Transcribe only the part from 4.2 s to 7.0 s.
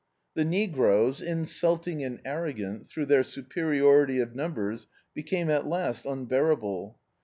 numbers, became at last unbearable.